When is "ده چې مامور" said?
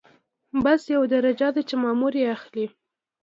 1.55-2.13